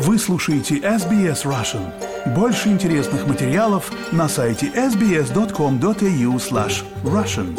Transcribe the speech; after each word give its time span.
Вы 0.00 0.16
слушаете 0.16 0.76
SBS 0.76 1.44
Russian. 1.44 1.92
Больше 2.32 2.68
интересных 2.68 3.26
материалов 3.26 3.90
на 4.12 4.28
сайте 4.28 4.68
sbs.com.au 4.68 6.36
slash 6.36 6.84
russian. 7.02 7.58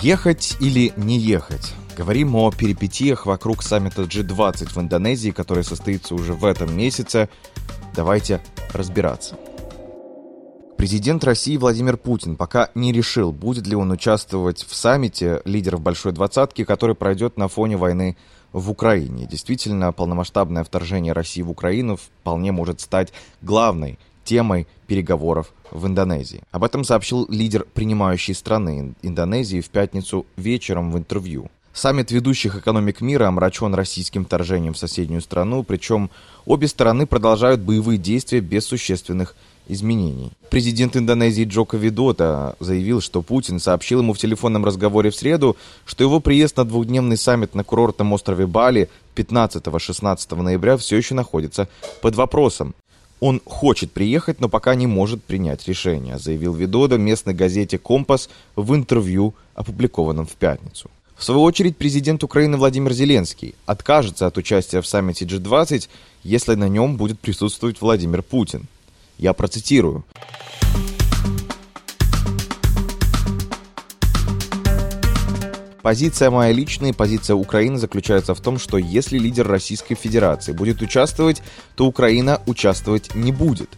Ехать 0.00 0.56
или 0.60 0.92
не 0.96 1.18
ехать? 1.18 1.74
Говорим 1.96 2.36
о 2.36 2.52
перипетиях 2.52 3.26
вокруг 3.26 3.64
саммита 3.64 4.02
G20 4.02 4.72
в 4.72 4.78
Индонезии, 4.78 5.32
который 5.32 5.64
состоится 5.64 6.14
уже 6.14 6.32
в 6.32 6.44
этом 6.44 6.76
месяце. 6.76 7.28
Давайте 7.92 8.40
разбираться. 8.72 9.36
Президент 10.80 11.22
России 11.24 11.58
Владимир 11.58 11.98
Путин 11.98 12.36
пока 12.36 12.70
не 12.74 12.90
решил, 12.90 13.32
будет 13.32 13.66
ли 13.66 13.76
он 13.76 13.90
участвовать 13.90 14.64
в 14.64 14.74
саммите 14.74 15.42
лидеров 15.44 15.82
Большой 15.82 16.12
Двадцатки, 16.12 16.64
который 16.64 16.94
пройдет 16.94 17.36
на 17.36 17.48
фоне 17.48 17.76
войны 17.76 18.16
в 18.54 18.70
Украине. 18.70 19.26
Действительно, 19.26 19.92
полномасштабное 19.92 20.64
вторжение 20.64 21.12
России 21.12 21.42
в 21.42 21.50
Украину 21.50 21.96
вполне 21.96 22.50
может 22.50 22.80
стать 22.80 23.12
главной 23.42 23.98
темой 24.24 24.66
переговоров 24.86 25.52
в 25.70 25.86
Индонезии. 25.86 26.40
Об 26.50 26.64
этом 26.64 26.84
сообщил 26.84 27.26
лидер 27.28 27.66
принимающей 27.74 28.32
страны 28.32 28.94
Индонезии 29.02 29.60
в 29.60 29.68
пятницу 29.68 30.24
вечером 30.38 30.92
в 30.92 30.96
интервью. 30.96 31.50
Саммит 31.72 32.10
ведущих 32.10 32.56
экономик 32.56 33.00
мира 33.00 33.28
омрачен 33.28 33.74
российским 33.74 34.24
вторжением 34.24 34.74
в 34.74 34.78
соседнюю 34.78 35.20
страну, 35.20 35.62
причем 35.62 36.10
обе 36.44 36.66
стороны 36.66 37.06
продолжают 37.06 37.60
боевые 37.60 37.96
действия 37.96 38.40
без 38.40 38.66
существенных 38.66 39.36
изменений. 39.68 40.32
Президент 40.50 40.96
Индонезии 40.96 41.44
Джоко 41.44 41.76
Видота 41.76 42.56
заявил, 42.58 43.00
что 43.00 43.22
Путин 43.22 43.60
сообщил 43.60 44.00
ему 44.00 44.14
в 44.14 44.18
телефонном 44.18 44.64
разговоре 44.64 45.10
в 45.10 45.14
среду, 45.14 45.56
что 45.84 46.02
его 46.02 46.18
приезд 46.18 46.56
на 46.56 46.64
двухдневный 46.64 47.16
саммит 47.16 47.54
на 47.54 47.62
курортном 47.62 48.12
острове 48.12 48.48
Бали 48.48 48.90
15-16 49.14 50.42
ноября 50.42 50.76
все 50.76 50.96
еще 50.96 51.14
находится 51.14 51.68
под 52.02 52.16
вопросом. 52.16 52.74
Он 53.20 53.40
хочет 53.44 53.92
приехать, 53.92 54.40
но 54.40 54.48
пока 54.48 54.74
не 54.74 54.86
может 54.86 55.22
принять 55.22 55.68
решение, 55.68 56.18
заявил 56.18 56.54
Видода 56.54 56.96
местной 56.96 57.34
газете 57.34 57.78
«Компас» 57.78 58.30
в 58.56 58.74
интервью, 58.74 59.34
опубликованном 59.54 60.26
в 60.26 60.32
пятницу. 60.32 60.90
В 61.20 61.24
свою 61.24 61.42
очередь, 61.42 61.76
президент 61.76 62.24
Украины 62.24 62.56
Владимир 62.56 62.94
Зеленский 62.94 63.54
откажется 63.66 64.26
от 64.26 64.38
участия 64.38 64.80
в 64.80 64.86
саммите 64.86 65.26
G20, 65.26 65.86
если 66.24 66.54
на 66.54 66.66
нем 66.66 66.96
будет 66.96 67.20
присутствовать 67.20 67.82
Владимир 67.82 68.22
Путин. 68.22 68.68
Я 69.18 69.34
процитирую. 69.34 70.02
Позиция 75.82 76.30
моя 76.30 76.52
личная 76.52 76.90
и 76.90 76.94
позиция 76.94 77.36
Украины 77.36 77.76
заключается 77.76 78.34
в 78.34 78.40
том, 78.40 78.58
что 78.58 78.78
если 78.78 79.18
лидер 79.18 79.46
Российской 79.46 79.96
Федерации 79.96 80.52
будет 80.52 80.80
участвовать, 80.80 81.42
то 81.74 81.84
Украина 81.84 82.40
участвовать 82.46 83.14
не 83.14 83.30
будет. 83.30 83.68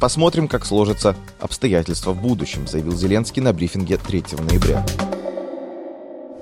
Посмотрим, 0.00 0.48
как 0.48 0.66
сложатся 0.66 1.14
обстоятельства 1.38 2.10
в 2.10 2.20
будущем, 2.20 2.66
заявил 2.66 2.96
Зеленский 2.96 3.40
на 3.40 3.52
брифинге 3.52 3.98
3 3.98 4.24
ноября. 4.48 4.84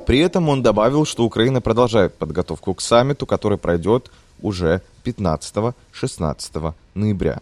При 0.06 0.20
этом 0.20 0.48
он 0.48 0.62
добавил, 0.62 1.04
что 1.04 1.24
Украина 1.24 1.60
продолжает 1.60 2.14
подготовку 2.14 2.74
к 2.74 2.80
саммиту, 2.80 3.26
который 3.26 3.58
пройдет 3.58 4.10
уже 4.40 4.80
15-16 5.04 6.74
ноября. 6.94 7.40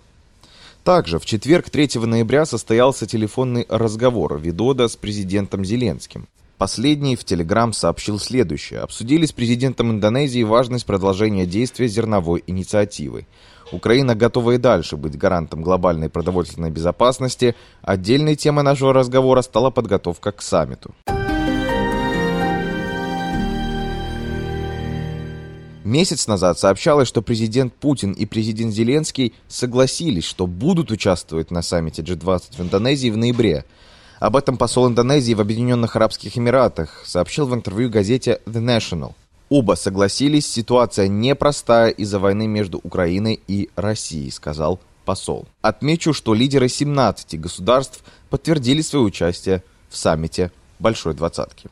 Также 0.83 1.19
в 1.19 1.27
четверг 1.27 1.69
3 1.69 2.01
ноября 2.01 2.47
состоялся 2.47 3.06
телефонный 3.06 3.67
разговор 3.69 4.39
Видода 4.39 4.89
с 4.89 4.97
президентом 4.97 5.65
Зеленским. 5.65 6.27
Последний 6.56 7.17
в 7.17 7.25
Телеграм 7.25 7.73
сообщил 7.73 8.19
следующее. 8.19 8.81
Обсудили 8.81 9.27
с 9.27 9.33
президентом 9.33 9.91
Индонезии 9.91 10.43
важность 10.43 10.87
продолжения 10.87 11.47
действия 11.47 11.88
зерновой 11.88 12.44
инициативы. 12.47 13.27
Украина 13.72 14.15
готова 14.15 14.53
и 14.53 14.59
дальше 14.59 14.97
быть 14.97 15.19
гарантом 15.19 15.62
глобальной 15.62 16.09
продовольственной 16.09 16.71
безопасности. 16.71 17.55
Отдельной 17.83 18.37
темой 18.37 18.65
нашего 18.65 18.94
разговора 18.94 19.43
стала 19.43 19.71
подготовка 19.71 20.33
к 20.33 20.41
саммиту. 20.41 20.94
Месяц 25.94 26.27
назад 26.27 26.59
сообщалось, 26.59 27.06
что 27.06 27.22
президент 27.22 27.72
Путин 27.72 28.15
и 28.15 28.27
президент 28.27 28.75
Зеленский 28.75 29.32
согласились, 29.47 30.25
что 30.25 30.49
будут 30.49 30.91
участвовать 30.91 31.53
на 31.53 31.62
саммите 31.62 32.03
G20 32.03 32.56
в 32.59 32.60
Индонезии 32.62 33.10
в 33.10 33.16
ноябре. 33.16 33.65
Об 34.19 34.34
этом 34.34 34.56
посол 34.56 34.88
Индонезии 34.88 35.34
в 35.34 35.41
Объединенных 35.41 35.94
Арабских 35.94 36.37
Эмиратах 36.37 37.05
сообщил 37.06 37.47
в 37.47 37.55
интервью 37.55 37.91
газете 37.91 38.41
The 38.44 38.60
National. 38.60 39.12
Оба 39.49 39.75
согласились, 39.75 40.50
ситуация 40.50 41.06
непростая 41.06 41.91
из-за 41.91 42.19
войны 42.19 42.49
между 42.49 42.81
Украиной 42.82 43.41
и 43.47 43.71
Россией, 43.76 44.32
сказал 44.32 44.81
посол. 45.05 45.47
Отмечу, 45.62 46.12
что 46.12 46.34
лидеры 46.34 46.69
17 46.69 47.41
государств 47.41 48.03
подтвердили 48.31 48.81
свое 48.81 49.05
участие 49.05 49.62
в 49.88 49.97
саммите 49.97 50.50
Большой 50.81 51.15
Двадцатки. 51.15 51.71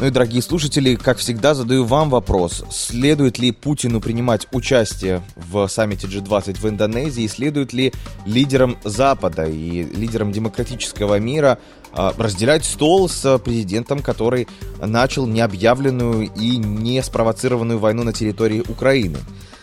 Ну 0.00 0.06
и, 0.06 0.10
дорогие 0.10 0.42
слушатели, 0.42 0.94
как 0.94 1.18
всегда, 1.18 1.54
задаю 1.54 1.84
вам 1.84 2.08
вопрос. 2.08 2.64
Следует 2.70 3.40
ли 3.40 3.50
Путину 3.50 4.00
принимать 4.00 4.46
участие 4.52 5.22
в 5.34 5.66
саммите 5.66 6.06
G20 6.06 6.60
в 6.60 6.68
Индонезии? 6.68 7.26
Следует 7.26 7.72
ли 7.72 7.92
лидерам 8.24 8.78
Запада 8.84 9.46
и 9.46 9.82
лидерам 9.82 10.30
демократического 10.30 11.18
мира 11.18 11.58
а, 11.92 12.14
разделять 12.16 12.64
стол 12.64 13.08
с 13.08 13.38
президентом, 13.40 13.98
который 13.98 14.46
начал 14.80 15.26
необъявленную 15.26 16.30
и 16.32 16.56
не 16.58 17.02
спровоцированную 17.02 17.80
войну 17.80 18.04
на 18.04 18.12
территории 18.12 18.62
Украины? 18.68 19.18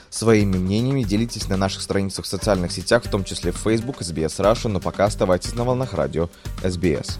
Своими 0.09 0.57
мнениями 0.57 1.03
делитесь 1.03 1.47
на 1.47 1.55
наших 1.55 1.81
страницах 1.81 2.25
в 2.25 2.27
социальных 2.27 2.73
сетях, 2.73 3.05
в 3.05 3.09
том 3.09 3.23
числе 3.23 3.53
в 3.53 3.57
Facebook, 3.57 4.01
SBS 4.01 4.41
Russia, 4.41 4.67
но 4.67 4.81
пока 4.81 5.05
оставайтесь 5.05 5.55
на 5.55 5.63
волнах 5.63 5.93
радио 5.93 6.29
SBS. 6.61 7.19